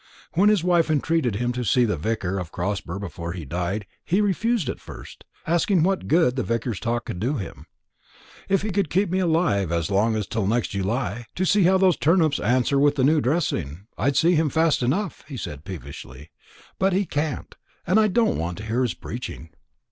[0.33, 4.19] When his wife entreated him to see the vicar of Crosber before he died, he
[4.19, 7.67] refused at first, asking what good the vicar's talk could do him.
[8.49, 11.77] "If he could keep me alive as long as till next July, to see how
[11.77, 16.31] those turnips answer with the new dressing, I'd see him fast enough," he said peevishly;
[16.79, 17.53] "but he can't;
[17.85, 19.51] and I don't want to hear his preaching."